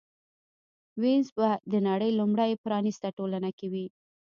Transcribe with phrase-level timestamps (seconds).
[1.01, 3.85] وینز به د نړۍ لومړۍ پرانېسته ټولنه وي